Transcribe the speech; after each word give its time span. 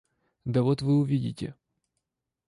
Да 0.45 0.63
вот 0.63 0.81
вы 0.81 0.97
увидите. 0.97 1.53